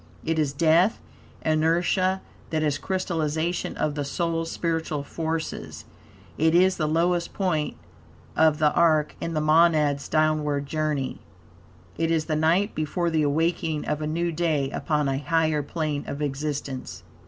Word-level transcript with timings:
It 0.25 0.39
is 0.39 0.51
death, 0.51 0.99
inertia; 1.45 2.21
that 2.49 2.63
is, 2.63 2.79
crystallization 2.79 3.77
of 3.77 3.93
the 3.93 4.03
soul's 4.03 4.49
spiritual 4.49 5.03
forces. 5.03 5.85
It 6.39 6.55
is 6.55 6.77
the 6.77 6.87
lowest 6.87 7.35
point 7.35 7.77
of 8.35 8.57
the 8.57 8.73
are 8.73 9.05
in 9.21 9.35
the 9.35 9.41
monad's 9.41 10.07
downward 10.09 10.65
journey. 10.65 11.19
It 11.99 12.09
is 12.09 12.25
the 12.25 12.35
night, 12.35 12.73
before 12.73 13.11
the 13.11 13.21
awakening 13.21 13.85
of 13.85 14.01
a 14.01 14.07
new 14.07 14.31
day 14.31 14.71
upon 14.71 15.07
a 15.07 15.19
higher 15.19 15.61
plane 15.61 16.05
of 16.07 16.19
existence. 16.19 17.03